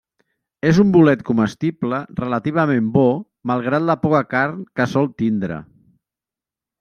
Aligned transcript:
És 0.67 0.77
un 0.83 0.91
bolet 0.95 1.19
comestible 1.27 1.99
relativament 2.21 2.87
bo, 2.95 3.05
malgrat 3.51 3.85
la 3.91 3.97
poca 4.07 4.23
carn 4.35 4.65
que 4.81 4.89
sol 4.95 5.11
tindre. 5.23 5.59